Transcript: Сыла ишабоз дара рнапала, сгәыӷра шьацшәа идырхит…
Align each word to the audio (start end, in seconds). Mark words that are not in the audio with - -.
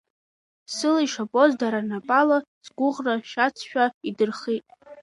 Сыла 0.75 1.01
ишабоз 1.05 1.51
дара 1.61 1.79
рнапала, 1.83 2.37
сгәыӷра 2.65 3.15
шьацшәа 3.29 3.85
идырхит… 4.07 4.65